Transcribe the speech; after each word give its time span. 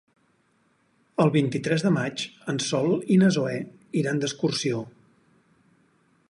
El 1.25 1.31
vint-i-tres 1.35 1.85
de 1.87 1.91
maig 1.97 2.23
en 2.55 2.61
Sol 2.69 2.89
i 3.17 3.19
na 3.25 3.29
Zoè 3.37 3.61
iran 4.03 4.23
d'excursió. 4.25 4.83